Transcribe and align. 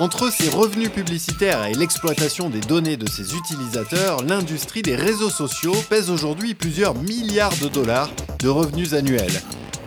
Entre 0.00 0.28
ses 0.28 0.48
revenus 0.48 0.90
publicitaires 0.90 1.66
et 1.66 1.72
l'exploitation 1.72 2.50
des 2.50 2.60
données 2.60 2.96
de 2.96 3.08
ses 3.08 3.36
utilisateurs, 3.36 4.24
l'industrie 4.24 4.82
des 4.82 4.96
réseaux 4.96 5.30
sociaux 5.30 5.76
pèse 5.88 6.10
aujourd'hui 6.10 6.54
plusieurs 6.54 6.96
milliards 6.96 7.56
de 7.62 7.68
dollars 7.68 8.10
de 8.40 8.48
revenus 8.48 8.92
annuels. 8.92 9.40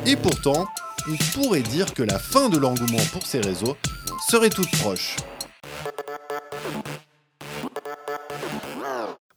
Et 0.05 0.15
pourtant, 0.15 0.65
on 1.09 1.17
pourrait 1.33 1.59
dire 1.59 1.93
que 1.93 2.03
la 2.03 2.19
fin 2.19 2.47
de 2.47 2.57
l'engouement 2.57 3.03
pour 3.11 3.25
ces 3.25 3.41
réseaux 3.41 3.75
serait 4.29 4.49
toute 4.49 4.71
proche. 4.77 5.17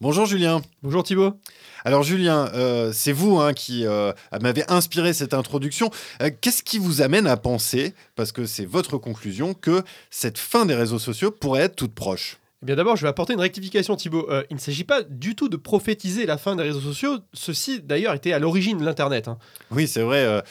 Bonjour 0.03 0.25
Julien. 0.25 0.63
Bonjour 0.83 1.03
Thibaut. 1.03 1.35
Alors 1.85 2.03
Julien, 2.03 2.49
euh, 2.55 2.91
c'est 2.91 3.13
vous 3.13 3.39
hein, 3.39 3.53
qui 3.53 3.87
euh, 3.87 4.13
m'avez 4.41 4.65
inspiré 4.71 5.13
cette 5.13 5.35
introduction. 5.35 5.91
Euh, 6.23 6.31
qu'est-ce 6.41 6.63
qui 6.63 6.79
vous 6.79 7.03
amène 7.03 7.27
à 7.27 7.37
penser, 7.37 7.93
parce 8.17 8.33
que 8.33 8.47
c'est 8.47 8.65
votre 8.65 8.97
conclusion, 8.97 9.53
que 9.53 9.83
cette 10.09 10.39
fin 10.39 10.65
des 10.65 10.75
réseaux 10.75 10.99
sociaux 10.99 11.31
pourrait 11.31 11.65
être 11.65 11.77
toute 11.77 11.95
proche? 11.95 12.39
Eh 12.63 12.67
bien 12.67 12.77
d'abord, 12.77 12.97
je 12.97 13.03
vais 13.03 13.09
apporter 13.09 13.35
une 13.35 13.41
rectification, 13.41 13.95
Thibaut. 13.95 14.27
il 14.49 14.55
ne 14.55 14.61
s'agit 14.61 14.85
pas 14.85 15.03
du 15.03 15.35
tout 15.35 15.51
de 15.51 15.59
prophétiser 15.59 16.25
la 16.25 16.39
fin 16.39 16.57
des 16.57 16.63
réseaux 16.63 16.81
sociaux. 16.81 17.19
Ceci, 17.35 17.83
d'ailleurs, 17.83 18.15
était 18.15 18.33
à 18.33 18.39
l'origine 18.39 18.79
de 18.79 18.85
l'Internet. 18.87 19.29
Hein. 19.29 19.37
Oui, 19.71 19.87
c'est 19.87 20.03
vrai. 20.03 20.43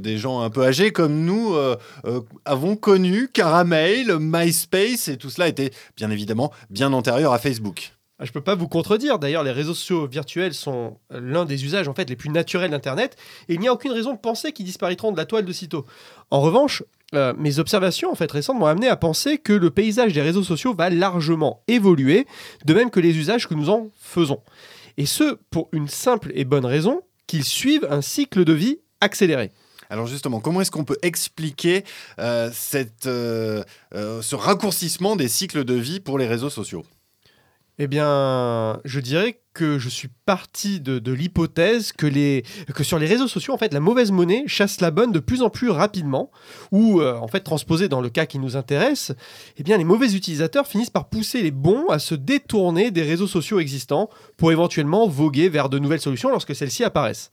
des 0.00 0.18
gens 0.18 0.40
un 0.40 0.50
peu 0.50 0.64
âgés 0.64 0.90
comme 0.90 1.24
nous 1.24 1.56
avons 2.44 2.74
connu 2.74 3.28
Caramel, 3.32 4.16
MySpace, 4.18 5.06
et 5.06 5.16
tout 5.16 5.30
cela 5.30 5.46
était 5.46 5.70
bien 5.96 6.10
évidemment 6.10 6.52
bien 6.70 6.92
antérieur 6.92 7.32
à 7.32 7.38
Facebook. 7.38 7.95
Ah, 8.18 8.24
je 8.24 8.30
ne 8.30 8.32
peux 8.32 8.40
pas 8.40 8.54
vous 8.54 8.66
contredire. 8.66 9.18
D'ailleurs, 9.18 9.44
les 9.44 9.52
réseaux 9.52 9.74
sociaux 9.74 10.06
virtuels 10.06 10.54
sont 10.54 10.98
l'un 11.10 11.44
des 11.44 11.64
usages 11.66 11.86
en 11.86 11.92
fait 11.92 12.08
les 12.08 12.16
plus 12.16 12.30
naturels 12.30 12.70
d'Internet. 12.70 13.16
Et 13.48 13.54
il 13.54 13.60
n'y 13.60 13.68
a 13.68 13.72
aucune 13.72 13.92
raison 13.92 14.14
de 14.14 14.18
penser 14.18 14.52
qu'ils 14.52 14.64
disparaîtront 14.64 15.12
de 15.12 15.18
la 15.18 15.26
toile 15.26 15.44
de 15.44 15.52
sitôt. 15.52 15.84
En 16.30 16.40
revanche, 16.40 16.82
euh, 17.14 17.34
mes 17.36 17.58
observations 17.58 18.10
en 18.10 18.14
fait 18.14 18.32
récentes 18.32 18.58
m'ont 18.58 18.66
amené 18.66 18.88
à 18.88 18.96
penser 18.96 19.36
que 19.36 19.52
le 19.52 19.70
paysage 19.70 20.14
des 20.14 20.22
réseaux 20.22 20.42
sociaux 20.42 20.74
va 20.74 20.88
largement 20.88 21.62
évoluer, 21.68 22.26
de 22.64 22.72
même 22.72 22.90
que 22.90 23.00
les 23.00 23.18
usages 23.18 23.46
que 23.46 23.54
nous 23.54 23.68
en 23.68 23.90
faisons. 24.00 24.42
Et 24.96 25.04
ce, 25.04 25.38
pour 25.50 25.68
une 25.72 25.88
simple 25.88 26.32
et 26.34 26.46
bonne 26.46 26.64
raison, 26.64 27.02
qu'ils 27.26 27.44
suivent 27.44 27.86
un 27.90 28.00
cycle 28.00 28.44
de 28.44 28.52
vie 28.54 28.78
accéléré. 29.02 29.52
Alors 29.90 30.06
justement, 30.06 30.40
comment 30.40 30.62
est-ce 30.62 30.70
qu'on 30.70 30.84
peut 30.84 30.98
expliquer 31.02 31.84
euh, 32.18 32.50
euh, 33.06 33.62
ce 34.22 34.34
raccourcissement 34.34 35.16
des 35.16 35.28
cycles 35.28 35.64
de 35.64 35.74
vie 35.74 36.00
pour 36.00 36.18
les 36.18 36.26
réseaux 36.26 36.50
sociaux? 36.50 36.84
Eh 37.78 37.86
bien, 37.88 38.80
je 38.84 39.00
dirais 39.00 39.40
que 39.52 39.78
je 39.78 39.88
suis 39.88 40.08
parti 40.26 40.80
de, 40.80 41.12
l'hypothèse 41.12 41.92
que, 41.92 42.10
sur 42.82 42.98
les 42.98 43.06
réseaux 43.06 43.28
sociaux, 43.28 43.54
en 43.54 43.58
fait, 43.58 43.74
la 43.74 43.80
mauvaise 43.80 44.12
monnaie 44.12 44.44
chasse 44.46 44.80
la 44.80 44.90
bonne 44.90 45.12
de 45.12 45.18
plus 45.18 45.42
en 45.42 45.50
plus 45.50 45.70
rapidement, 45.70 46.30
ou 46.72 47.00
euh, 47.00 47.16
en 47.16 47.28
fait, 47.28 47.40
transposé 47.40 47.88
dans 47.88 48.00
le 48.00 48.08
cas 48.08 48.26
qui 48.26 48.38
nous 48.38 48.56
intéresse, 48.56 49.12
eh 49.58 49.62
bien, 49.62 49.76
les 49.76 49.84
mauvais 49.84 50.14
utilisateurs 50.14 50.66
finissent 50.66 50.90
par 50.90 51.08
pousser 51.08 51.42
les 51.42 51.50
bons 51.50 51.88
à 51.88 51.98
se 51.98 52.14
détourner 52.14 52.90
des 52.90 53.02
réseaux 53.02 53.26
sociaux 53.26 53.60
existants 53.60 54.08
pour 54.36 54.52
éventuellement 54.52 55.06
voguer 55.06 55.48
vers 55.48 55.68
de 55.68 55.78
nouvelles 55.78 56.00
solutions 56.00 56.30
lorsque 56.30 56.54
celles-ci 56.54 56.84
apparaissent. 56.84 57.30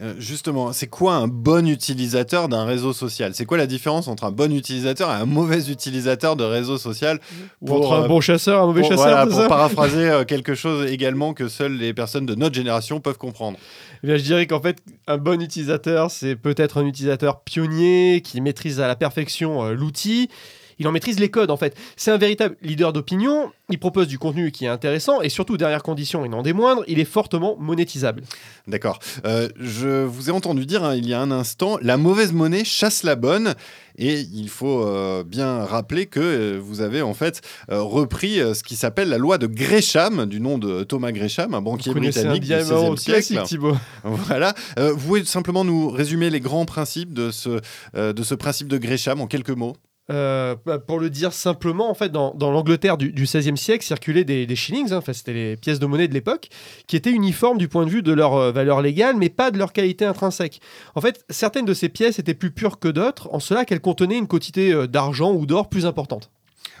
Euh, 0.00 0.14
justement, 0.18 0.72
c'est 0.72 0.86
quoi 0.86 1.14
un 1.14 1.28
bon 1.28 1.68
utilisateur 1.68 2.48
d'un 2.48 2.64
réseau 2.64 2.94
social? 2.94 3.34
C'est 3.34 3.44
quoi 3.44 3.58
la 3.58 3.66
différence 3.66 4.08
entre 4.08 4.24
un 4.24 4.30
bon 4.30 4.50
utilisateur 4.52 5.10
et 5.10 5.14
un 5.14 5.26
mauvais 5.26 5.70
utilisateur 5.70 6.34
de 6.34 6.44
réseau 6.44 6.78
social? 6.78 7.20
Ou 7.60 7.72
entre 7.74 7.92
un 7.92 8.04
euh, 8.04 8.08
bon 8.08 8.20
chasseur 8.20 8.58
et 8.58 8.62
un 8.62 8.66
mauvais 8.66 8.82
chasseur 8.82 8.96
voilà, 8.96 9.26
Pour 9.26 9.48
paraphraser 9.48 10.08
euh, 10.08 10.24
quelque 10.24 10.54
chose 10.54 10.90
également 10.90 11.34
que 11.34 11.48
seules 11.48 11.76
les 11.76 11.92
personnes 11.92 12.24
de 12.24 12.34
notre 12.34 12.54
génération 12.54 13.00
peuvent 13.00 13.18
comprendre. 13.18 13.58
Eh 14.02 14.06
bien, 14.06 14.16
je 14.16 14.22
dirais 14.22 14.46
qu'en 14.46 14.60
fait, 14.60 14.78
un 15.06 15.18
bon 15.18 15.40
utilisateur, 15.42 16.10
c'est 16.10 16.36
peut-être 16.36 16.78
un 16.78 16.86
utilisateur 16.86 17.42
pionnier 17.42 18.22
qui 18.24 18.40
maîtrise 18.40 18.80
à 18.80 18.88
la 18.88 18.96
perfection 18.96 19.70
l'outil 19.72 20.30
il 20.78 20.88
en 20.88 20.92
maîtrise 20.92 21.18
les 21.18 21.30
codes 21.30 21.50
en 21.50 21.56
fait. 21.56 21.76
C'est 21.96 22.10
un 22.10 22.18
véritable 22.18 22.56
leader 22.62 22.92
d'opinion, 22.92 23.52
il 23.68 23.78
propose 23.78 24.06
du 24.06 24.18
contenu 24.18 24.50
qui 24.52 24.64
est 24.64 24.68
intéressant 24.68 25.22
et 25.22 25.28
surtout, 25.28 25.56
dernière 25.56 25.82
condition 25.82 26.24
et 26.24 26.28
non 26.28 26.42
des 26.42 26.52
moindres, 26.52 26.84
il 26.86 26.98
est 26.98 27.04
fortement 27.04 27.56
monétisable. 27.58 28.22
D'accord. 28.66 28.98
Euh, 29.24 29.48
je 29.58 30.04
vous 30.04 30.30
ai 30.30 30.32
entendu 30.32 30.66
dire 30.66 30.84
hein, 30.84 30.94
il 30.94 31.08
y 31.08 31.14
a 31.14 31.20
un 31.20 31.30
instant, 31.30 31.78
la 31.80 31.96
mauvaise 31.96 32.32
monnaie 32.32 32.64
chasse 32.64 33.02
la 33.02 33.16
bonne. 33.16 33.54
Et 33.98 34.20
il 34.20 34.48
faut 34.48 34.86
euh, 34.86 35.22
bien 35.22 35.64
rappeler 35.64 36.06
que 36.06 36.18
euh, 36.18 36.58
vous 36.58 36.80
avez 36.80 37.02
en 37.02 37.12
fait 37.12 37.42
repris 37.68 38.36
ce 38.36 38.62
qui 38.62 38.74
s'appelle 38.74 39.10
la 39.10 39.18
loi 39.18 39.36
de 39.36 39.46
Gresham, 39.46 40.24
du 40.24 40.40
nom 40.40 40.56
de 40.56 40.82
Thomas 40.82 41.12
Gresham, 41.12 41.52
un 41.52 41.60
banquier 41.60 41.92
britannique 41.92 42.42
du 42.42 42.54
XVIe 42.54 42.96
siècle. 42.96 43.42
Thibault. 43.44 43.76
Voilà. 44.02 44.54
vous 44.78 44.96
pouvez 44.96 45.24
simplement 45.24 45.64
nous 45.64 45.90
résumer 45.90 46.30
les 46.30 46.40
grands 46.40 46.64
principes 46.64 47.12
de 47.12 47.30
ce, 47.30 47.60
de 47.94 48.22
ce 48.22 48.34
principe 48.34 48.68
de 48.68 48.78
Gresham 48.78 49.20
en 49.20 49.26
quelques 49.26 49.50
mots? 49.50 49.76
Euh, 50.10 50.56
bah, 50.66 50.78
pour 50.78 50.98
le 50.98 51.10
dire 51.10 51.32
simplement, 51.32 51.88
en 51.88 51.94
fait, 51.94 52.10
dans, 52.10 52.34
l'Angleterre 52.38 52.96
du, 52.96 53.12
XVIe 53.12 53.56
siècle 53.56 53.84
circulaient 53.84 54.24
des, 54.24 54.56
shillings, 54.56 54.92
hein, 54.92 55.00
c'était 55.12 55.32
les 55.32 55.56
pièces 55.56 55.78
de 55.78 55.86
monnaie 55.86 56.08
de 56.08 56.14
l'époque, 56.14 56.48
qui 56.86 56.96
étaient 56.96 57.12
uniformes 57.12 57.58
du 57.58 57.68
point 57.68 57.86
de 57.86 57.90
vue 57.90 58.02
de 58.02 58.12
leur 58.12 58.34
euh, 58.34 58.52
valeur 58.52 58.82
légale, 58.82 59.16
mais 59.16 59.28
pas 59.28 59.50
de 59.50 59.58
leur 59.58 59.72
qualité 59.72 60.04
intrinsèque. 60.04 60.60
En 60.94 61.00
fait, 61.00 61.24
certaines 61.30 61.64
de 61.64 61.74
ces 61.74 61.88
pièces 61.88 62.18
étaient 62.18 62.34
plus 62.34 62.50
pures 62.50 62.78
que 62.78 62.88
d'autres, 62.88 63.28
en 63.32 63.38
cela 63.38 63.64
qu'elles 63.64 63.80
contenaient 63.80 64.18
une 64.18 64.26
quantité 64.26 64.72
euh, 64.72 64.86
d'argent 64.86 65.32
ou 65.32 65.46
d'or 65.46 65.68
plus 65.68 65.86
importante. 65.86 66.30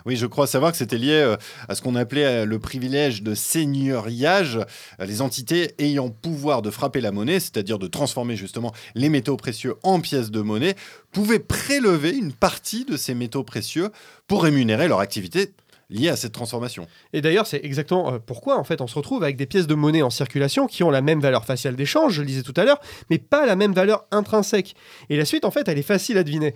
Oui, 0.04 0.16
je 0.16 0.26
crois 0.26 0.46
savoir 0.46 0.72
que 0.72 0.78
c'était 0.78 0.98
lié 0.98 1.12
euh, 1.12 1.36
à 1.68 1.74
ce 1.74 1.82
qu'on 1.82 1.94
appelait 1.94 2.24
euh, 2.24 2.44
le 2.44 2.58
privilège 2.58 3.22
de 3.22 3.34
seigneuriage, 3.34 4.58
euh, 5.00 5.04
les 5.06 5.22
entités 5.22 5.74
ayant 5.78 6.10
pouvoir 6.10 6.62
de 6.62 6.70
frapper 6.70 7.00
la 7.00 7.12
monnaie, 7.12 7.40
c'est-à-dire 7.40 7.78
de 7.78 7.86
transformer 7.86 8.36
justement 8.36 8.72
les 8.94 9.08
métaux 9.08 9.36
précieux 9.36 9.74
en 9.82 10.00
pièces 10.00 10.30
de 10.30 10.40
monnaie, 10.40 10.74
pouvaient 11.12 11.38
prélever 11.38 12.10
une 12.10 12.32
partie 12.32 12.84
de 12.84 12.96
ces 12.96 13.14
métaux 13.14 13.44
précieux 13.44 13.90
pour 14.26 14.42
rémunérer 14.42 14.88
leur 14.88 15.00
activité 15.00 15.52
lié 15.92 16.08
à 16.08 16.16
cette 16.16 16.32
transformation. 16.32 16.86
Et 17.12 17.20
d'ailleurs, 17.20 17.46
c'est 17.46 17.64
exactement 17.64 18.14
euh, 18.14 18.18
pourquoi 18.18 18.58
en 18.58 18.64
fait 18.64 18.80
on 18.80 18.86
se 18.86 18.94
retrouve 18.94 19.22
avec 19.22 19.36
des 19.36 19.46
pièces 19.46 19.66
de 19.66 19.74
monnaie 19.74 20.02
en 20.02 20.10
circulation 20.10 20.66
qui 20.66 20.82
ont 20.82 20.90
la 20.90 21.02
même 21.02 21.20
valeur 21.20 21.44
faciale 21.44 21.76
d'échange, 21.76 22.14
je 22.14 22.20
le 22.22 22.26
disais 22.26 22.42
tout 22.42 22.54
à 22.56 22.64
l'heure, 22.64 22.80
mais 23.10 23.18
pas 23.18 23.46
la 23.46 23.56
même 23.56 23.72
valeur 23.72 24.06
intrinsèque. 24.10 24.74
Et 25.10 25.16
la 25.16 25.24
suite, 25.24 25.44
en 25.44 25.50
fait, 25.50 25.68
elle 25.68 25.78
est 25.78 25.82
facile 25.82 26.18
à 26.18 26.24
deviner. 26.24 26.54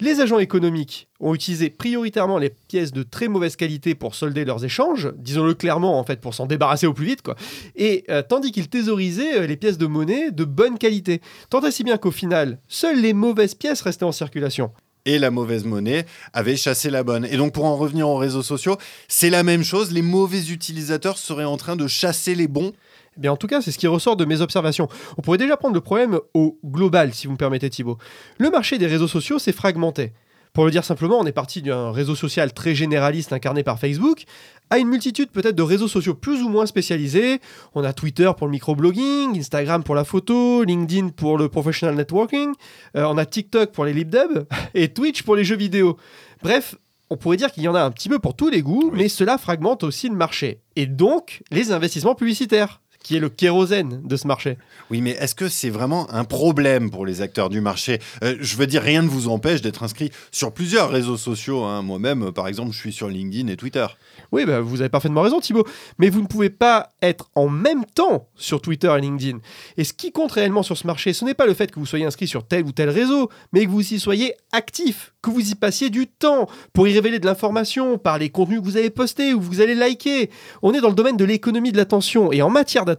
Les 0.00 0.20
agents 0.20 0.38
économiques 0.38 1.08
ont 1.20 1.34
utilisé 1.34 1.70
prioritairement 1.70 2.38
les 2.38 2.50
pièces 2.50 2.92
de 2.92 3.02
très 3.02 3.28
mauvaise 3.28 3.56
qualité 3.56 3.94
pour 3.94 4.14
solder 4.14 4.44
leurs 4.44 4.64
échanges, 4.64 5.12
disons-le 5.16 5.54
clairement 5.54 5.98
en 5.98 6.04
fait, 6.04 6.20
pour 6.20 6.34
s'en 6.34 6.46
débarrasser 6.46 6.86
au 6.86 6.94
plus 6.94 7.06
vite, 7.06 7.22
quoi. 7.22 7.34
Et 7.74 8.04
euh, 8.08 8.22
tandis 8.22 8.52
qu'ils 8.52 8.68
thésaurisaient 8.68 9.40
euh, 9.40 9.46
les 9.46 9.56
pièces 9.56 9.78
de 9.78 9.86
monnaie 9.86 10.30
de 10.30 10.44
bonne 10.44 10.78
qualité. 10.78 11.20
Tant 11.50 11.60
et 11.62 11.72
si 11.72 11.82
bien 11.84 11.98
qu'au 11.98 12.12
final, 12.12 12.58
seules 12.68 13.00
les 13.00 13.12
mauvaises 13.12 13.54
pièces 13.54 13.82
restaient 13.82 14.04
en 14.04 14.12
circulation 14.12 14.70
et 15.04 15.18
la 15.18 15.30
mauvaise 15.30 15.64
monnaie 15.64 16.06
avait 16.32 16.56
chassé 16.56 16.90
la 16.90 17.02
bonne. 17.02 17.24
Et 17.26 17.36
donc 17.36 17.52
pour 17.52 17.64
en 17.64 17.76
revenir 17.76 18.08
aux 18.08 18.16
réseaux 18.16 18.42
sociaux, 18.42 18.76
c'est 19.08 19.30
la 19.30 19.42
même 19.42 19.62
chose, 19.62 19.92
les 19.92 20.02
mauvais 20.02 20.50
utilisateurs 20.50 21.18
seraient 21.18 21.44
en 21.44 21.56
train 21.56 21.76
de 21.76 21.86
chasser 21.86 22.34
les 22.34 22.48
bons 22.48 22.72
eh 23.16 23.20
Bien, 23.20 23.32
en 23.32 23.36
tout 23.36 23.48
cas, 23.48 23.60
c'est 23.60 23.72
ce 23.72 23.78
qui 23.78 23.86
ressort 23.88 24.16
de 24.16 24.24
mes 24.24 24.40
observations. 24.40 24.88
On 25.16 25.22
pourrait 25.22 25.38
déjà 25.38 25.56
prendre 25.56 25.74
le 25.74 25.80
problème 25.80 26.20
au 26.34 26.58
global, 26.64 27.12
si 27.14 27.26
vous 27.26 27.32
me 27.32 27.38
permettez, 27.38 27.68
Thibaut. 27.68 27.98
Le 28.38 28.50
marché 28.50 28.78
des 28.78 28.86
réseaux 28.86 29.08
sociaux 29.08 29.38
s'est 29.40 29.52
fragmenté. 29.52 30.12
Pour 30.58 30.64
le 30.64 30.72
dire 30.72 30.82
simplement, 30.82 31.20
on 31.20 31.24
est 31.24 31.30
parti 31.30 31.62
d'un 31.62 31.92
réseau 31.92 32.16
social 32.16 32.52
très 32.52 32.74
généraliste 32.74 33.32
incarné 33.32 33.62
par 33.62 33.78
Facebook 33.78 34.24
à 34.70 34.78
une 34.78 34.88
multitude 34.88 35.30
peut-être 35.30 35.54
de 35.54 35.62
réseaux 35.62 35.86
sociaux 35.86 36.14
plus 36.14 36.42
ou 36.42 36.48
moins 36.48 36.66
spécialisés. 36.66 37.40
On 37.76 37.84
a 37.84 37.92
Twitter 37.92 38.28
pour 38.36 38.48
le 38.48 38.50
microblogging, 38.50 39.38
Instagram 39.38 39.84
pour 39.84 39.94
la 39.94 40.02
photo, 40.02 40.64
LinkedIn 40.64 41.10
pour 41.10 41.38
le 41.38 41.48
professional 41.48 41.94
networking, 41.94 42.54
euh, 42.96 43.04
on 43.04 43.18
a 43.18 43.24
TikTok 43.24 43.70
pour 43.70 43.84
les 43.84 43.92
libdub 43.92 44.48
et 44.74 44.88
Twitch 44.88 45.22
pour 45.22 45.36
les 45.36 45.44
jeux 45.44 45.54
vidéo. 45.54 45.96
Bref, 46.42 46.74
on 47.08 47.16
pourrait 47.16 47.36
dire 47.36 47.52
qu'il 47.52 47.62
y 47.62 47.68
en 47.68 47.76
a 47.76 47.80
un 47.80 47.92
petit 47.92 48.08
peu 48.08 48.18
pour 48.18 48.34
tous 48.34 48.48
les 48.48 48.62
goûts, 48.62 48.90
mais 48.92 49.08
cela 49.08 49.38
fragmente 49.38 49.84
aussi 49.84 50.08
le 50.08 50.16
marché. 50.16 50.62
Et 50.74 50.86
donc, 50.86 51.44
les 51.52 51.70
investissements 51.70 52.16
publicitaires 52.16 52.80
qui 53.08 53.16
est 53.16 53.20
le 53.20 53.30
kérosène 53.30 54.02
de 54.04 54.16
ce 54.16 54.26
marché. 54.26 54.58
Oui, 54.90 55.00
mais 55.00 55.12
est-ce 55.12 55.34
que 55.34 55.48
c'est 55.48 55.70
vraiment 55.70 56.12
un 56.12 56.24
problème 56.24 56.90
pour 56.90 57.06
les 57.06 57.22
acteurs 57.22 57.48
du 57.48 57.62
marché? 57.62 58.00
Euh, 58.22 58.36
Je 58.38 58.54
veux 58.58 58.66
dire, 58.66 58.82
rien 58.82 59.00
ne 59.00 59.08
vous 59.08 59.28
empêche 59.28 59.62
d'être 59.62 59.82
inscrit 59.82 60.10
sur 60.30 60.52
plusieurs 60.52 60.90
réseaux 60.90 61.16
sociaux. 61.16 61.64
Hein. 61.64 61.80
Moi-même, 61.80 62.32
par 62.32 62.48
exemple, 62.48 62.72
je 62.72 62.78
suis 62.78 62.92
sur 62.92 63.08
LinkedIn 63.08 63.48
et 63.48 63.56
Twitter. 63.56 63.86
Oui, 64.30 64.44
bah, 64.44 64.60
vous 64.60 64.82
avez 64.82 64.90
parfaitement 64.90 65.22
raison, 65.22 65.40
Thibaut. 65.40 65.64
Mais 65.96 66.10
vous 66.10 66.20
ne 66.20 66.26
pouvez 66.26 66.50
pas 66.50 66.90
être 67.00 67.30
en 67.34 67.48
même 67.48 67.86
temps 67.86 68.28
sur 68.36 68.60
Twitter 68.60 68.94
et 68.94 69.00
LinkedIn. 69.00 69.38
Et 69.78 69.84
ce 69.84 69.94
qui 69.94 70.12
compte 70.12 70.32
réellement 70.32 70.62
sur 70.62 70.76
ce 70.76 70.86
marché, 70.86 71.14
ce 71.14 71.24
n'est 71.24 71.32
pas 71.32 71.46
le 71.46 71.54
fait 71.54 71.70
que 71.70 71.80
vous 71.80 71.86
soyez 71.86 72.04
inscrit 72.04 72.28
sur 72.28 72.46
tel 72.46 72.66
ou 72.66 72.72
tel 72.72 72.90
réseau, 72.90 73.30
mais 73.54 73.64
que 73.64 73.70
vous 73.70 73.94
y 73.94 73.98
soyez 73.98 74.34
actif, 74.52 75.14
que 75.22 75.30
vous 75.30 75.50
y 75.50 75.54
passiez 75.54 75.88
du 75.88 76.08
temps 76.08 76.46
pour 76.74 76.86
y 76.88 76.92
révéler 76.92 77.20
de 77.20 77.26
l'information 77.26 77.96
par 77.96 78.18
les 78.18 78.28
contenus 78.28 78.60
que 78.60 78.64
vous 78.66 78.76
avez 78.76 78.90
postés 78.90 79.32
ou 79.32 79.40
vous 79.40 79.62
allez 79.62 79.74
liker. 79.74 80.28
On 80.60 80.74
est 80.74 80.82
dans 80.82 80.90
le 80.90 80.94
domaine 80.94 81.16
de 81.16 81.24
l'économie 81.24 81.72
de 81.72 81.78
l'attention. 81.78 82.32
Et 82.32 82.42
en 82.42 82.50
matière 82.50 82.84
d'attention, 82.84 82.97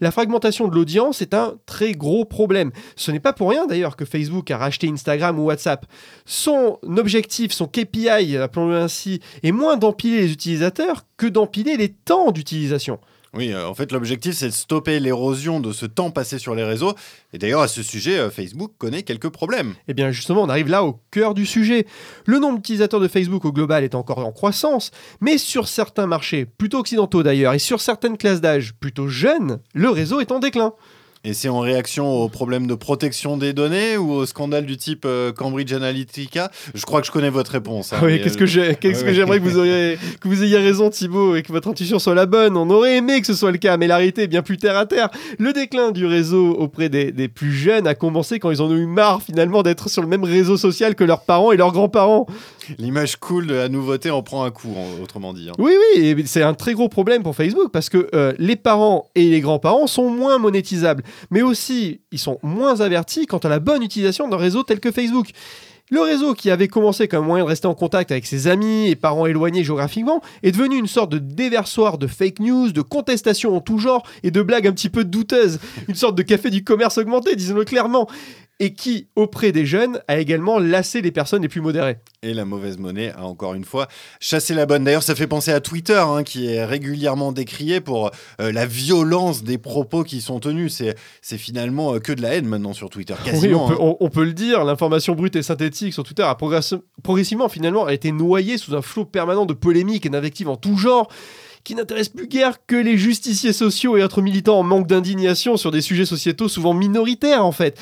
la 0.00 0.10
fragmentation 0.10 0.68
de 0.68 0.74
l'audience 0.74 1.22
est 1.22 1.34
un 1.34 1.54
très 1.66 1.92
gros 1.92 2.24
problème. 2.24 2.70
Ce 2.96 3.10
n'est 3.10 3.20
pas 3.20 3.32
pour 3.32 3.50
rien 3.50 3.66
d'ailleurs 3.66 3.96
que 3.96 4.04
Facebook 4.04 4.50
a 4.50 4.58
racheté 4.58 4.88
Instagram 4.88 5.38
ou 5.38 5.44
WhatsApp. 5.44 5.86
Son 6.24 6.78
objectif, 6.96 7.52
son 7.52 7.66
KPI, 7.66 8.36
appelons-le 8.36 8.76
ainsi, 8.76 9.20
est 9.42 9.52
moins 9.52 9.76
d'empiler 9.76 10.22
les 10.22 10.32
utilisateurs 10.32 11.06
que 11.16 11.26
d'empiler 11.26 11.76
les 11.76 11.90
temps 11.90 12.30
d'utilisation. 12.32 12.98
Oui, 13.36 13.52
euh, 13.52 13.68
en 13.68 13.74
fait, 13.74 13.92
l'objectif, 13.92 14.34
c'est 14.34 14.46
de 14.46 14.52
stopper 14.52 14.98
l'érosion 14.98 15.60
de 15.60 15.72
ce 15.72 15.84
temps 15.84 16.10
passé 16.10 16.38
sur 16.38 16.54
les 16.54 16.64
réseaux. 16.64 16.94
Et 17.32 17.38
d'ailleurs, 17.38 17.60
à 17.60 17.68
ce 17.68 17.82
sujet, 17.82 18.18
euh, 18.18 18.30
Facebook 18.30 18.72
connaît 18.78 19.02
quelques 19.02 19.28
problèmes. 19.28 19.74
Eh 19.88 19.94
bien, 19.94 20.10
justement, 20.10 20.42
on 20.42 20.48
arrive 20.48 20.68
là 20.68 20.84
au 20.84 21.00
cœur 21.10 21.34
du 21.34 21.44
sujet. 21.44 21.86
Le 22.24 22.38
nombre 22.38 22.56
d'utilisateurs 22.56 23.00
de 23.00 23.08
Facebook 23.08 23.44
au 23.44 23.52
global 23.52 23.84
est 23.84 23.94
encore 23.94 24.18
en 24.18 24.32
croissance, 24.32 24.90
mais 25.20 25.36
sur 25.36 25.68
certains 25.68 26.06
marchés, 26.06 26.46
plutôt 26.46 26.78
occidentaux 26.78 27.22
d'ailleurs, 27.22 27.52
et 27.52 27.58
sur 27.58 27.80
certaines 27.80 28.16
classes 28.16 28.40
d'âge 28.40 28.74
plutôt 28.74 29.08
jeunes, 29.08 29.60
le 29.74 29.90
réseau 29.90 30.20
est 30.20 30.32
en 30.32 30.38
déclin. 30.38 30.72
Et 31.28 31.34
c'est 31.34 31.48
en 31.48 31.58
réaction 31.58 32.08
aux 32.08 32.28
problèmes 32.28 32.68
de 32.68 32.76
protection 32.76 33.36
des 33.36 33.52
données 33.52 33.96
ou 33.96 34.12
au 34.12 34.26
scandale 34.26 34.64
du 34.64 34.76
type 34.76 35.02
euh, 35.06 35.32
Cambridge 35.32 35.72
Analytica? 35.72 36.52
Je 36.72 36.84
crois 36.86 37.00
que 37.00 37.06
je 37.08 37.10
connais 37.10 37.30
votre 37.30 37.50
réponse. 37.50 37.92
hein, 37.92 37.96
oui, 38.00 38.20
qu'est-ce 38.22 38.36
euh, 38.36 38.74
que 38.74 38.88
ouais. 38.88 39.12
j'aimerais 39.12 39.40
que 39.40 39.44
vous, 39.44 39.58
auriez- 39.58 39.98
que 40.20 40.28
vous 40.28 40.44
ayez 40.44 40.56
raison, 40.58 40.88
Thibaut, 40.88 41.34
et 41.34 41.42
que 41.42 41.50
votre 41.50 41.66
intuition 41.66 41.98
soit 41.98 42.14
la 42.14 42.26
bonne? 42.26 42.56
On 42.56 42.70
aurait 42.70 42.98
aimé 42.98 43.20
que 43.20 43.26
ce 43.26 43.34
soit 43.34 43.50
le 43.50 43.58
cas, 43.58 43.76
mais 43.76 43.88
la 43.88 43.96
réalité 43.96 44.22
est 44.22 44.26
bien 44.28 44.42
plus 44.42 44.56
terre 44.56 44.76
à 44.76 44.86
terre. 44.86 45.08
Le 45.40 45.52
déclin 45.52 45.90
du 45.90 46.06
réseau 46.06 46.52
auprès 46.52 46.88
des, 46.88 47.10
des 47.10 47.26
plus 47.26 47.52
jeunes 47.52 47.88
a 47.88 47.96
commencé 47.96 48.38
quand 48.38 48.52
ils 48.52 48.62
en 48.62 48.66
ont 48.70 48.76
eu 48.76 48.86
marre 48.86 49.20
finalement 49.20 49.64
d'être 49.64 49.88
sur 49.88 50.02
le 50.02 50.08
même 50.08 50.22
réseau 50.22 50.56
social 50.56 50.94
que 50.94 51.02
leurs 51.02 51.22
parents 51.24 51.50
et 51.50 51.56
leurs 51.56 51.72
grands-parents. 51.72 52.26
L'image 52.78 53.16
cool 53.16 53.46
de 53.48 53.54
la 53.54 53.68
nouveauté 53.68 54.10
en 54.10 54.22
prend 54.22 54.44
un 54.44 54.50
coup, 54.52 54.72
en- 54.76 55.02
autrement 55.02 55.32
dit. 55.32 55.48
hein. 55.48 55.54
Oui, 55.58 55.72
oui, 55.96 56.22
c'est 56.26 56.42
un 56.42 56.54
très 56.54 56.74
gros 56.74 56.88
problème 56.88 57.24
pour 57.24 57.34
Facebook 57.34 57.70
parce 57.72 57.88
que 57.88 58.08
euh, 58.14 58.32
les 58.38 58.54
parents 58.56 59.08
et 59.16 59.28
les 59.28 59.40
grands-parents 59.40 59.86
sont 59.88 60.08
moins 60.10 60.38
monétisables, 60.38 61.02
mais 61.30 61.42
aussi 61.42 62.00
ils 62.12 62.18
sont 62.18 62.38
moins 62.42 62.80
avertis 62.80 63.26
quant 63.26 63.38
à 63.38 63.48
la 63.48 63.58
bonne 63.58 63.82
utilisation 63.82 64.28
d'un 64.28 64.36
réseau 64.36 64.62
tel 64.62 64.80
que 64.80 64.90
Facebook. 64.90 65.30
Le 65.88 66.00
réseau 66.00 66.34
qui 66.34 66.50
avait 66.50 66.66
commencé 66.66 67.06
comme 67.06 67.26
moyen 67.26 67.44
de 67.44 67.48
rester 67.48 67.68
en 67.68 67.74
contact 67.74 68.10
avec 68.10 68.26
ses 68.26 68.48
amis 68.48 68.88
et 68.88 68.96
parents 68.96 69.26
éloignés 69.26 69.62
géographiquement 69.62 70.20
est 70.42 70.50
devenu 70.50 70.76
une 70.76 70.88
sorte 70.88 71.12
de 71.12 71.18
déversoir 71.18 71.96
de 71.96 72.08
fake 72.08 72.40
news, 72.40 72.72
de 72.72 72.82
contestations 72.82 73.56
en 73.56 73.60
tout 73.60 73.78
genre 73.78 74.02
et 74.24 74.32
de 74.32 74.42
blagues 74.42 74.66
un 74.66 74.72
petit 74.72 74.88
peu 74.88 75.04
douteuses. 75.04 75.60
Une 75.88 75.94
sorte 75.94 76.16
de 76.16 76.22
café 76.22 76.50
du 76.50 76.64
commerce 76.64 76.98
augmenté, 76.98 77.36
disons-le 77.36 77.64
clairement. 77.64 78.08
Et 78.58 78.72
qui, 78.72 79.08
auprès 79.16 79.52
des 79.52 79.66
jeunes, 79.66 80.00
a 80.08 80.18
également 80.18 80.58
lassé 80.58 81.02
les 81.02 81.10
personnes 81.10 81.42
les 81.42 81.48
plus 81.48 81.60
modérées. 81.60 81.98
Et 82.22 82.32
la 82.32 82.46
mauvaise 82.46 82.78
monnaie 82.78 83.12
a 83.12 83.24
encore 83.26 83.52
une 83.52 83.64
fois 83.66 83.86
chassé 84.18 84.54
la 84.54 84.64
bonne. 84.64 84.82
D'ailleurs, 84.82 85.02
ça 85.02 85.14
fait 85.14 85.26
penser 85.26 85.50
à 85.52 85.60
Twitter, 85.60 86.02
hein, 86.02 86.22
qui 86.22 86.46
est 86.46 86.64
régulièrement 86.64 87.32
décrié 87.32 87.82
pour 87.82 88.10
euh, 88.40 88.52
la 88.52 88.64
violence 88.64 89.42
des 89.44 89.58
propos 89.58 90.04
qui 90.04 90.22
sont 90.22 90.40
tenus. 90.40 90.72
C'est, 90.72 90.94
c'est 91.20 91.36
finalement 91.36 91.94
euh, 91.94 91.98
que 91.98 92.12
de 92.12 92.22
la 92.22 92.30
haine 92.34 92.46
maintenant 92.46 92.72
sur 92.72 92.88
Twitter, 92.88 93.14
Oui, 93.26 93.30
quasiment. 93.30 93.66
on 93.66 93.68
peut, 93.68 93.74
hein. 93.74 93.78
on- 93.80 93.96
on 94.00 94.08
peut 94.08 94.24
le 94.24 94.32
dire, 94.32 94.64
l'information 94.64 95.14
brute 95.14 95.36
et 95.36 95.42
synthétique 95.42 95.92
sur 95.92 96.04
Twitter 96.04 96.22
a 96.22 96.32
progress- 96.34 96.80
progressivement 97.02 97.50
finalement 97.50 97.84
a 97.84 97.92
été 97.92 98.10
noyée 98.10 98.56
sous 98.56 98.74
un 98.74 98.80
flot 98.80 99.04
permanent 99.04 99.44
de 99.44 99.52
polémiques 99.52 100.06
et 100.06 100.08
d'invectives 100.10 100.48
en 100.48 100.56
tout 100.56 100.78
genre 100.78 101.08
qui 101.62 101.74
n'intéressent 101.74 102.14
plus 102.14 102.28
guère 102.28 102.64
que 102.66 102.76
les 102.76 102.96
justiciers 102.96 103.52
sociaux 103.52 103.96
et 103.96 104.02
autres 104.04 104.22
militants 104.22 104.60
en 104.60 104.62
manque 104.62 104.86
d'indignation 104.86 105.56
sur 105.56 105.72
des 105.72 105.80
sujets 105.80 106.06
sociétaux 106.06 106.48
souvent 106.48 106.72
minoritaires 106.74 107.44
en 107.44 107.50
fait. 107.52 107.76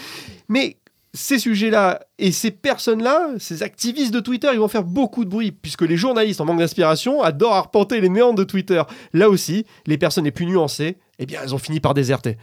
Mais 0.49 0.76
ces 1.14 1.38
sujets-là 1.38 2.00
et 2.19 2.32
ces 2.32 2.50
personnes-là, 2.50 3.31
ces 3.38 3.62
activistes 3.62 4.12
de 4.12 4.20
Twitter, 4.20 4.49
ils 4.52 4.58
vont 4.58 4.69
faire 4.69 4.82
beaucoup 4.82 5.25
de 5.25 5.31
bruit 5.31 5.52
puisque 5.52 5.82
les 5.82 5.96
journalistes 5.96 6.41
en 6.41 6.44
manque 6.44 6.58
d'inspiration 6.58 7.23
adorent 7.23 7.55
arpenter 7.55 8.00
les 8.00 8.08
méandres 8.08 8.38
de 8.38 8.44
Twitter. 8.44 8.82
Là 9.12 9.31
aussi, 9.31 9.64
les 9.87 9.96
personnes 9.96 10.25
les 10.25 10.32
plus 10.32 10.46
nuancées, 10.46 10.96
eh 11.19 11.26
bien, 11.26 11.41
elles 11.43 11.55
ont 11.55 11.58
fini 11.58 11.79
par 11.79 11.94
déserter. 11.94 12.37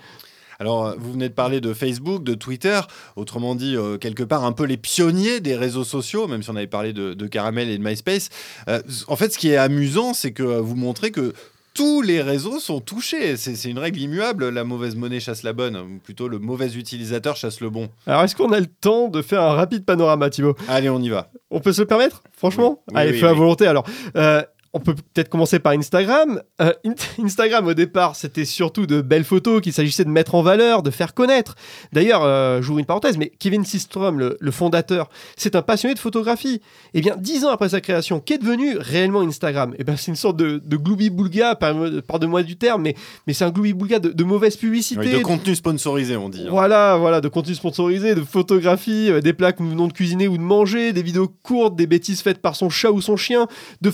Alors, 0.62 0.86
euh, 0.86 0.94
vous 0.95 1.13
venez 1.13 1.27
de 1.27 1.33
parler 1.33 1.59
de 1.59 1.74
Facebook, 1.74 2.24
de 2.24 2.36
Twitter, 2.36 2.80
autrement 3.15 3.56
dit, 3.56 3.75
euh, 3.75 3.98
quelque 3.98 4.21
part, 4.21 4.45
un 4.45 4.51
peu 4.51 4.63
les 4.63 4.77
pionniers 4.77 5.39
des 5.39 5.56
réseaux 5.56 5.83
sociaux, 5.83 6.27
même 6.27 6.44
si 6.44 6.51
on 6.51 6.56
avait 6.56 6.68
parlé 6.68 6.94
de, 6.94 7.27
Caramel 7.27 7.68
et 7.68 7.80
de 7.80 7.83
MySpace. 7.83 8.30
Euh, 8.68 8.80
en 9.07 9.15
fait, 9.15 9.33
ce 9.33 9.39
qui 9.39 9.50
est 9.50 9.57
amusant, 9.57 10.13
c'est 10.13 10.33
que 10.33 10.44
vous 10.44 10.75
montrez 10.75 11.09
que 11.09 11.33
tous 11.73 12.01
les 12.01 12.21
réseaux 12.21 12.59
sont 12.59 12.79
touchés. 12.79 13.38
C'est 13.38 13.69
une 13.69 13.79
règle 13.79 14.00
immuable, 14.00 14.50
la 14.50 14.63
mauvaise 14.63 14.95
monnaie 14.95 15.19
chasse 15.19 15.44
la 15.44 15.53
bonne, 15.53 15.77
ou 15.77 16.00
plutôt 16.03 16.27
le 16.27 16.39
mauvais 16.39 16.73
utilisateur 16.75 17.35
chasse 17.35 17.62
le 17.62 17.69
bon. 17.69 17.89
Alors, 18.06 18.23
est-ce 18.23 18.35
qu'on 18.35 18.51
a 18.51 18.59
le 18.59 18.68
temps 18.68 19.07
de 19.07 19.21
faire 19.21 19.41
un 19.41 19.53
rapide 19.53 19.85
panorama, 19.85 20.29
Thibaut? 20.29 20.56
Allez, 20.68 20.89
on 20.89 21.00
y 21.00 21.09
va. 21.09 21.31
On 21.50 21.59
peut 21.59 21.73
se 21.73 21.81
le 21.81 21.88
permettre, 21.88 22.23
franchement? 22.35 22.83
Oui, 22.88 22.94
oui, 22.94 23.01
Allez, 23.01 23.12
oui, 23.12 23.19
feu 23.19 23.27
à 23.27 23.33
volonté 23.33 23.68
alors. 23.68 23.85
Euh, 24.15 24.44
on 24.73 24.79
peut 24.79 24.94
peut-être 24.95 25.27
commencer 25.29 25.59
par 25.59 25.73
Instagram. 25.73 26.41
Euh, 26.62 26.71
In- 26.85 26.94
Instagram, 27.23 27.68
au 27.68 27.73
départ, 27.73 28.15
c'était 28.15 28.45
surtout 28.45 28.85
de 28.88 29.01
belles 29.01 29.23
photos 29.25 29.62
qu'il 29.62 29.73
s'agissait 29.73 30.06
de 30.06 30.09
mettre 30.09 30.33
en 30.35 30.41
valeur, 30.44 30.81
de 30.81 30.91
faire 30.91 31.13
connaître. 31.13 31.56
D'ailleurs, 31.91 32.23
euh, 32.23 32.62
j'ouvre 32.62 32.79
une 32.79 32.85
parenthèse, 32.85 33.18
mais 33.18 33.29
Kevin 33.39 33.65
Systrom, 33.65 34.18
le, 34.19 34.38
le 34.39 34.51
fondateur, 34.51 35.09
c'est 35.35 35.56
un 35.56 35.62
passionné 35.62 35.94
de 35.94 36.00
photographie. 36.00 36.62
Et 36.94 37.01
bien, 37.01 37.15
dix 37.18 37.44
ans 37.44 37.50
après 37.50 37.69
sa 37.69 37.81
création, 37.81 38.19
qu'est 38.21 38.38
devenu 38.38 38.77
réellement 38.77 39.21
Instagram? 39.21 39.73
Eh 39.77 39.83
bien, 39.83 39.97
c'est 39.97 40.07
une 40.12 40.15
sorte 40.15 40.38
de, 40.38 40.62
de 40.63 40.77
gloubi-boulga, 40.77 41.56
pardonne-moi 41.56 42.44
du 42.44 42.56
terme, 42.57 42.83
mais, 42.83 42.95
mais 43.27 43.33
c'est 43.33 43.44
un 43.45 43.50
gloubi-boulga 43.51 44.00
de, 44.00 44.09
de 44.09 44.23
mauvaise 44.23 44.56
publicité, 44.56 45.01
Oui, 45.01 45.12
de 45.19 45.23
contenu 45.23 45.56
sponsorisé, 45.56 46.15
on 46.18 46.29
dit. 46.29 46.44
hein. 46.45 46.50
voilà, 46.50 46.95
voilà, 46.97 47.19
de 47.21 47.27
contenu 47.27 47.56
sponsorisé, 47.56 48.15
de 48.15 48.21
photographie, 48.21 49.09
euh, 49.12 49.21
des 49.21 49.33
plats 49.33 49.51
que 49.51 49.62
nous 49.63 49.69
venons 49.71 49.88
de 49.88 49.94
cuisiner 49.94 50.27
ou 50.27 50.38
de 50.38 50.41
manger, 50.44 50.94
des 50.94 51.03
vidéos 51.03 51.27
courtes, 51.44 51.75
des 51.75 51.88
bêtises 51.88 52.21
faites 52.21 52.39
par 52.41 52.56
son 52.56 52.69
chat 52.69 52.91
ou 52.91 53.01
son 53.01 53.18
chien, 53.18 53.47
de 53.81 53.89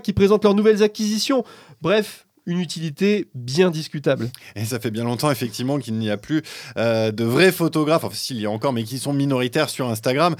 qui 0.00 0.12
présentent 0.12 0.44
leurs 0.44 0.54
nouvelles 0.54 0.82
acquisitions. 0.82 1.44
Bref, 1.82 2.26
une 2.46 2.60
utilité 2.60 3.28
bien 3.34 3.70
discutable. 3.70 4.30
Et 4.56 4.64
ça 4.64 4.78
fait 4.78 4.90
bien 4.90 5.04
longtemps, 5.04 5.30
effectivement, 5.30 5.78
qu'il 5.78 5.94
n'y 5.94 6.10
a 6.10 6.16
plus 6.16 6.42
euh, 6.76 7.10
de 7.10 7.24
vrais 7.24 7.52
photographes, 7.52 8.12
s'il 8.14 8.40
y 8.40 8.46
a 8.46 8.50
encore, 8.50 8.72
mais 8.72 8.84
qui 8.84 8.98
sont 8.98 9.12
minoritaires 9.12 9.70
sur 9.70 9.88
Instagram. 9.88 10.36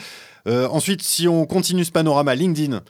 Euh, 0.47 0.69
ensuite, 0.69 1.03
si 1.03 1.29
on 1.29 1.47
continue 1.47 1.85
ce 1.85 1.93
panorama, 1.93 2.35
LinkedIn. 2.35 2.83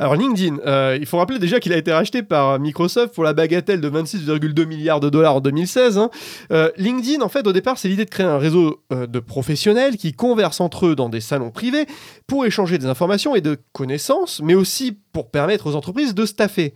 Alors 0.00 0.16
LinkedIn, 0.16 0.60
euh, 0.64 0.96
il 0.98 1.04
faut 1.04 1.18
rappeler 1.18 1.38
déjà 1.38 1.60
qu'il 1.60 1.74
a 1.74 1.76
été 1.76 1.92
racheté 1.92 2.22
par 2.22 2.58
Microsoft 2.58 3.14
pour 3.14 3.22
la 3.22 3.34
bagatelle 3.34 3.82
de 3.82 3.90
26,2 3.90 4.64
milliards 4.64 4.98
de 4.98 5.10
dollars 5.10 5.34
en 5.34 5.40
2016. 5.42 5.98
hein. 5.98 6.08
Euh, 6.52 6.70
LinkedIn, 6.78 7.20
en 7.20 7.28
fait, 7.28 7.46
au 7.46 7.52
départ, 7.52 7.76
c'est 7.76 7.88
l'idée 7.88 8.06
de 8.06 8.10
créer 8.10 8.24
un 8.24 8.38
réseau 8.38 8.82
euh, 8.94 9.06
de 9.06 9.20
professionnels 9.20 9.98
qui 9.98 10.14
conversent 10.14 10.62
entre 10.62 10.86
eux 10.86 10.96
dans 10.96 11.10
des 11.10 11.20
salons 11.20 11.50
privés 11.50 11.84
pour 12.26 12.46
échanger 12.46 12.78
des 12.78 12.86
informations 12.86 13.34
et 13.34 13.42
de 13.42 13.58
connaissances, 13.74 14.40
mais 14.42 14.54
aussi 14.54 14.96
pour 15.12 15.30
permettre 15.30 15.66
aux 15.66 15.74
entreprises 15.74 16.14
de 16.14 16.24
staffer. 16.24 16.72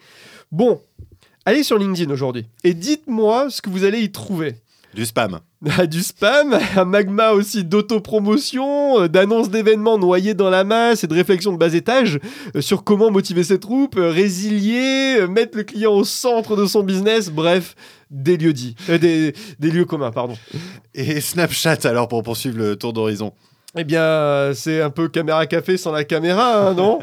Bon, 0.53 0.83
allez 1.47 1.63
sur 1.63 1.79
LinkedIn 1.79 2.13
aujourd'hui 2.13 2.45
et 2.63 2.75
dites-moi 2.75 3.49
ce 3.49 3.63
que 3.63 3.71
vous 3.71 3.85
allez 3.85 4.01
y 4.01 4.13
trouver. 4.13 4.57
Du 4.95 5.05
spam. 5.07 5.41
Ah, 5.77 5.87
du 5.87 6.03
spam, 6.03 6.57
un 6.77 6.85
magma 6.85 7.31
aussi 7.33 7.65
d'autopromotion, 7.65 9.01
euh, 9.01 9.09
d'annonces 9.09 9.51
d'événements 9.51 9.99
noyés 9.99 10.35
dans 10.35 10.51
la 10.51 10.63
masse 10.63 11.03
et 11.03 11.07
de 11.07 11.15
réflexions 11.15 11.53
de 11.53 11.59
bas 11.59 11.75
étage 11.75 12.21
euh, 12.55 12.61
sur 12.61 12.85
comment 12.85 13.11
motiver 13.11 13.43
ses 13.43 13.59
troupes, 13.59 13.97
euh, 13.97 14.11
résilier, 14.11 15.27
mettre 15.29 15.57
le 15.57 15.65
client 15.65 15.93
au 15.93 16.05
centre 16.05 16.55
de 16.57 16.67
son 16.67 16.83
business, 16.83 17.31
bref, 17.31 17.75
des 18.11 18.37
lieux 18.37 18.53
dits, 18.53 18.77
Euh, 18.89 18.99
des, 18.99 19.35
des 19.59 19.71
lieux 19.71 19.85
communs, 19.85 20.13
pardon. 20.13 20.37
Et 20.95 21.21
Snapchat, 21.21 21.79
alors, 21.85 22.07
pour 22.07 22.23
poursuivre 22.23 22.59
le 22.59 22.77
tour 22.77 22.93
d'horizon. 22.93 23.33
Eh 23.77 23.85
bien, 23.85 24.03
euh, 24.03 24.55
c'est 24.55 24.81
un 24.81 24.91
peu 24.91 25.09
caméra 25.09 25.47
café 25.47 25.77
sans 25.77 25.91
la 25.91 26.05
caméra, 26.05 26.69
hein, 26.69 26.75
non 26.75 27.01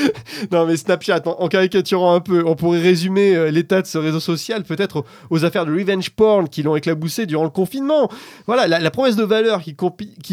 Non, 0.52 0.66
mais 0.66 0.76
Snapchat, 0.76 1.22
en, 1.26 1.48
caricaturant 1.48 2.14
un 2.14 2.20
peu, 2.20 2.42
on 2.46 2.56
pourrait 2.56 2.80
résumer 2.80 3.36
euh, 3.36 3.50
l'état 3.50 3.82
de 3.82 3.86
ce 3.86 3.98
réseau 3.98 4.20
social 4.20 4.62
peut-être 4.64 5.04
aux, 5.28 5.44
affaires 5.44 5.66
de 5.66 5.72
revenge 5.72 6.10
porn 6.10 6.48
qui 6.48 6.62
l'ont 6.62 6.76
éclaboussé 6.76 7.26
durant 7.26 7.44
le 7.44 7.50
confinement. 7.50 8.10
Voilà, 8.46 8.66
la, 8.66 8.90
promesse 8.90 9.16
de 9.16 9.24
valeur 9.24 9.60
qui 9.62 9.76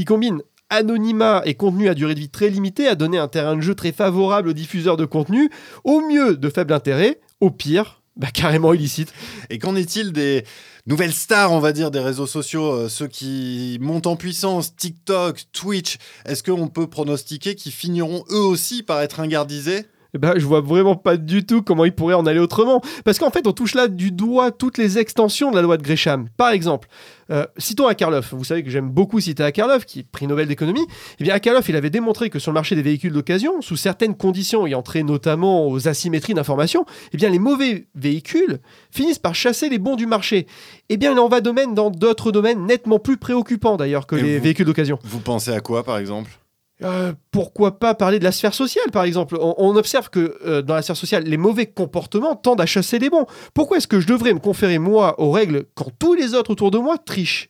combine 0.06 0.42
anonymat 0.72 1.42
et 1.46 1.54
contenu 1.54 1.90
à 1.90 1.94
durée 1.94 2.16
de 2.16 2.20
vie 2.20 2.30
très 2.30 2.50
limitée 2.50 2.88
a 2.88 2.96
donné 2.96 3.18
un 3.18 3.28
terrain 3.28 3.56
de 3.56 3.62
jeu 3.62 3.76
très 3.76 3.92
favorable 3.92 4.50
aux 4.50 4.54
diffuseurs 4.54 4.98
de 4.98 5.06
contenu, 5.06 5.50
au 5.84 6.02
mieux 6.02 6.38
de 6.38 6.50
faible 6.50 6.74
intérêt, 6.74 7.20
au 7.42 7.52
pire, 7.52 8.01
bah, 8.16 8.28
carrément 8.34 8.74
illicite. 8.74 9.14
Et 9.50 9.60
qu'en 9.60 9.76
est-il 9.76 10.12
des 10.12 10.46
nouvelles 10.86 11.14
stars, 11.14 11.52
on 11.52 11.60
va 11.60 11.72
dire, 11.72 11.92
des 11.92 12.00
réseaux 12.00 12.28
sociaux, 12.28 12.72
euh, 12.72 12.90
ceux 12.90 13.08
qui 13.08 13.78
montent 13.82 14.08
en 14.08 14.16
puissance, 14.16 14.76
TikTok, 14.76 15.44
Twitch? 15.52 15.98
Est-ce 16.26 16.44
qu'on 16.44 16.68
peut 16.68 16.88
pronostiquer 16.88 17.56
qu'ils 17.56 17.72
finiront 17.72 18.24
eux 18.30 18.44
aussi 18.44 18.84
par 18.84 19.02
être 19.02 19.20
ingardisés 19.20 19.86
Eh 20.14 20.18
ben, 20.18 20.34
je 20.36 20.46
vois 20.46 20.62
vraiment 20.62 20.96
pas 20.96 21.16
du 21.16 21.46
tout 21.46 21.62
comment 21.62 21.86
il 21.86 21.94
pourrait 21.94 22.16
en 22.16 22.26
aller 22.26 22.40
autrement. 22.40 22.82
Parce 23.06 23.18
qu'en 23.18 23.30
fait, 23.30 23.48
on 23.48 23.54
touche 23.54 23.76
là 23.76 23.88
du 23.88 24.12
doigt 24.12 24.52
toutes 24.52 24.78
les 24.78 24.98
extensions 25.00 25.52
de 25.52 25.56
la 25.56 25.62
loi 25.62 25.78
de 25.78 25.84
Gresham. 25.84 26.28
Par 26.36 26.52
exemple, 26.52 26.90
euh, 27.30 27.46
citons 27.58 27.88
Akarloff. 27.88 28.34
Vous 28.34 28.44
savez 28.44 28.64
que 28.64 28.70
j'aime 28.70 28.90
beaucoup 28.90 29.22
citer 29.22 29.44
Akarloff, 29.44 29.86
qui 29.86 30.00
est 30.00 30.04
prix 30.04 30.28
Nobel 30.28 30.48
d'économie. 30.48 30.86
Eh 31.20 31.24
bien, 31.24 31.34
Akarloff, 31.34 31.70
il 31.70 31.76
avait 31.78 31.90
démontré 31.90 32.30
que 32.30 32.40
sur 32.40 32.52
le 32.52 32.56
marché 32.56 32.76
des 32.76 32.82
véhicules 32.82 33.14
d'occasion, 33.14 33.62
sous 33.62 33.78
certaines 33.78 34.16
conditions 34.16 34.68
ayant 34.68 34.82
trait 34.82 35.04
notamment 35.04 35.68
aux 35.68 35.88
asymétries 35.88 36.34
d'information, 36.34 36.86
eh 37.14 37.18
bien, 37.18 37.30
les 37.30 37.40
mauvais 37.40 37.88
véhicules 37.96 38.60
finissent 38.92 39.20
par 39.20 39.34
chasser 39.34 39.70
les 39.70 39.80
bons 39.80 39.96
du 39.96 40.08
marché. 40.08 40.46
Eh 40.90 40.98
bien, 40.98 41.14
il 41.14 41.20
en 41.20 41.30
va 41.30 41.40
domaine 41.40 41.74
dans 41.74 41.90
d'autres 41.90 42.34
domaines 42.34 42.66
nettement 42.66 43.00
plus 43.00 43.16
préoccupants 43.16 43.78
d'ailleurs 43.78 44.08
que 44.08 44.18
Et 44.18 44.22
les 44.22 44.38
vous 44.38 44.44
véhicules 44.44 44.66
d'occasion. 44.66 45.00
Vous 45.04 45.20
pensez 45.20 45.52
à 45.52 45.62
quoi, 45.62 45.84
par 45.84 45.98
exemple? 45.98 46.41
Euh, 46.84 47.14
pourquoi 47.30 47.78
pas 47.80 47.94
parler 47.94 48.18
de 48.18 48.24
la 48.24 48.32
sphère 48.32 48.54
sociale, 48.54 48.90
par 48.92 49.04
exemple? 49.04 49.38
On, 49.40 49.76
observe 49.76 50.10
que 50.10 50.38
euh, 50.46 50.62
dans 50.62 50.74
la 50.74 50.82
sphère 50.82 50.98
sociale, 50.98 51.24
les 51.24 51.38
mauvais 51.38 51.68
comportements 51.68 52.36
tendent 52.36 52.62
à 52.62 52.66
chasser 52.66 52.98
les 52.98 53.10
bons. 53.10 53.28
Pourquoi 53.54 53.78
est-ce 53.78 53.88
que 53.88 54.00
je 54.00 54.08
devrais 54.08 54.34
me 54.34 54.40
conférer, 54.40 54.80
moi, 54.80 55.20
aux 55.20 55.32
règles 55.32 55.66
quand 55.76 55.92
tous 56.00 56.16
les 56.16 56.34
autres 56.34 56.52
autour 56.52 56.72
de 56.72 56.80
moi 56.80 56.98
trichent? 56.98 57.50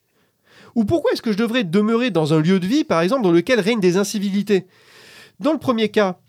Ou 0.76 0.86
pourquoi 0.86 1.12
est-ce 1.12 1.22
que 1.22 1.32
je 1.32 1.38
devrais 1.38 1.64
demeurer 1.64 2.12
dans 2.12 2.34
un 2.34 2.42
lieu 2.42 2.60
de 2.60 2.68
vie, 2.68 2.84
par 2.84 3.02
exemple, 3.02 3.24
dans 3.24 3.32
lequel 3.32 3.60
règnent 3.60 3.80
des 3.80 3.98
incivilités? 3.98 4.68
Dans 5.40 5.54
le 5.54 5.60
premier 5.60 5.90
cas, 5.90 6.20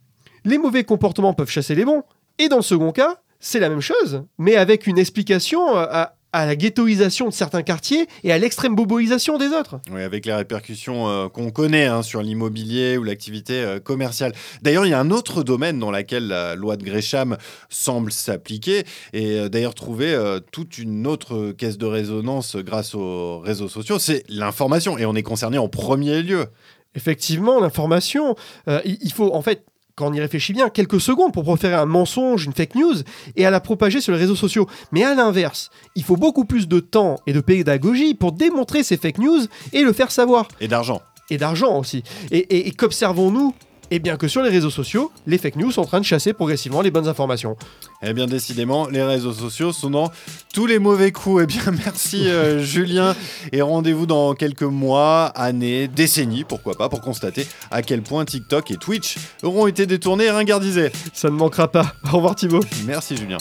les 0.44 0.58
mauvais 0.58 0.84
comportements 0.84 1.34
peuvent 1.34 1.50
chasser 1.50 1.74
les 1.74 1.84
bons, 1.84 2.02
et 2.38 2.48
dans 2.48 2.56
le 2.56 2.62
second 2.62 2.92
cas, 2.92 3.20
c'est 3.40 3.60
la 3.60 3.68
même 3.68 3.80
chose, 3.80 4.22
mais 4.38 4.56
avec 4.56 4.86
une 4.86 4.98
explication 4.98 5.76
euh, 5.76 5.86
à, 5.90 6.14
à 6.32 6.46
la 6.46 6.56
ghettoisation 6.56 7.28
de 7.28 7.32
certains 7.32 7.62
quartiers 7.62 8.06
et 8.24 8.32
à 8.32 8.38
l'extrême 8.38 8.74
boboisation 8.74 9.38
des 9.38 9.48
autres. 9.48 9.80
Oui, 9.90 10.02
avec 10.02 10.26
les 10.26 10.32
répercussions 10.32 11.08
euh, 11.08 11.28
qu'on 11.28 11.50
connaît 11.50 11.86
hein, 11.86 12.02
sur 12.02 12.22
l'immobilier 12.22 12.96
ou 12.96 13.04
l'activité 13.04 13.60
euh, 13.60 13.80
commerciale. 13.80 14.32
D'ailleurs, 14.62 14.86
il 14.86 14.90
y 14.90 14.94
a 14.94 15.00
un 15.00 15.10
autre 15.10 15.42
domaine 15.42 15.78
dans 15.78 15.90
lequel 15.90 16.28
la 16.28 16.54
loi 16.54 16.76
de 16.76 16.84
Gresham 16.84 17.36
semble 17.68 18.12
s'appliquer 18.12 18.84
et 19.12 19.38
euh, 19.38 19.48
d'ailleurs 19.48 19.74
trouver 19.74 19.92
toute 20.50 20.78
une 20.78 21.06
autre 21.06 21.52
caisse 21.52 21.78
de 21.78 21.86
résonance 21.86 22.56
grâce 22.56 22.94
aux 22.94 23.38
réseaux 23.40 23.68
sociaux, 23.68 23.98
c'est 23.98 24.24
l'information. 24.28 24.98
Et 24.98 25.06
on 25.06 25.14
est 25.14 25.22
concerné 25.22 25.58
en 25.58 25.68
premier 25.68 26.22
lieu. 26.22 26.46
Effectivement, 26.94 27.60
l'information, 27.60 28.36
il 28.84 29.12
faut 29.12 29.34
en 29.34 29.42
fait, 29.42 29.64
quand 29.96 30.08
on 30.08 30.12
y 30.12 30.20
réfléchit 30.20 30.52
bien, 30.52 30.68
quelques 30.70 31.00
secondes 31.00 31.32
pour 31.32 31.42
proférer 31.42 31.74
un 31.74 31.86
mensonge, 31.86 32.46
une 32.46 32.52
fake 32.52 32.74
news, 32.76 32.94
et 33.36 33.44
à 33.46 33.50
la 33.50 33.60
propager 33.60 34.00
sur 34.00 34.12
les 34.12 34.18
réseaux 34.18 34.36
sociaux. 34.36 34.66
Mais 34.90 35.04
à 35.04 35.14
l'inverse, 35.14 35.70
il 35.96 36.02
faut 36.04 36.16
beaucoup 36.16 36.44
plus 36.44 36.66
de 36.68 36.80
temps 36.80 37.16
et 37.26 37.32
de 37.32 37.40
pédagogie 37.40 38.14
pour 38.14 38.32
démontrer 38.32 38.82
ces 38.82 38.96
fake 38.96 39.18
news 39.18 39.40
et 39.72 39.82
le 39.82 39.92
faire 39.92 40.10
savoir. 40.10 40.48
Et 40.60 40.68
d'argent. 40.68 41.02
Et 41.30 41.36
d'argent 41.38 41.78
aussi. 41.78 42.02
Et, 42.30 42.38
et- 42.38 42.68
et 42.68 42.70
qu'observons-nous 42.72 43.54
Eh 43.94 43.98
bien 43.98 44.16
que 44.16 44.26
sur 44.26 44.42
les 44.42 44.48
réseaux 44.48 44.70
sociaux, 44.70 45.12
les 45.26 45.36
fake 45.36 45.56
news 45.56 45.70
sont 45.70 45.82
en 45.82 45.84
train 45.84 46.00
de 46.00 46.04
chasser 46.06 46.32
progressivement 46.32 46.80
les 46.80 46.90
bonnes 46.90 47.08
informations. 47.08 47.58
Eh 48.02 48.14
bien, 48.14 48.24
décidément, 48.24 48.88
les 48.88 49.02
réseaux 49.02 49.34
sociaux 49.34 49.70
sont 49.70 49.90
dans 49.90 50.10
tous 50.54 50.64
les 50.64 50.78
mauvais 50.78 51.12
coups. 51.12 51.42
Eh 51.42 51.46
bien, 51.46 51.62
merci 51.84 52.26
euh, 52.26 52.58
Julien. 52.64 53.14
Et 53.52 53.60
rendez-vous 53.60 54.06
dans 54.06 54.32
quelques 54.32 54.62
mois, 54.62 55.26
années, 55.26 55.88
décennies, 55.88 56.44
pourquoi 56.44 56.74
pas, 56.74 56.88
pour 56.88 57.02
constater 57.02 57.46
à 57.70 57.82
quel 57.82 58.00
point 58.00 58.24
TikTok 58.24 58.70
et 58.70 58.78
Twitch 58.78 59.18
auront 59.42 59.66
été 59.66 59.84
détournés 59.84 60.24
et 60.24 60.30
ringardisés. 60.30 60.90
Ça 61.12 61.28
ne 61.28 61.34
manquera 61.34 61.70
pas. 61.70 61.92
Au 62.10 62.16
revoir 62.16 62.34
Thibaut. 62.34 62.64
Merci 62.86 63.18
Julien. 63.18 63.36